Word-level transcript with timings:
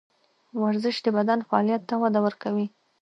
ورزش 0.61 0.95
د 1.05 1.07
بدن 1.17 1.39
فعالیت 1.49 1.81
ته 1.89 1.95
وده 2.03 2.19
ورکوي. 2.25 2.67